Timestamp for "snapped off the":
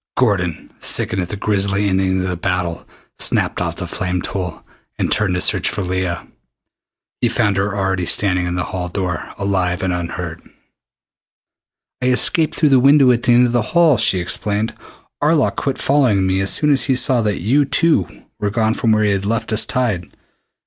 3.19-3.85